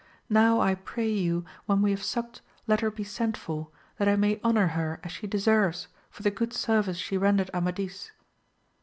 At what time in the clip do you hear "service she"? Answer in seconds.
6.53-7.17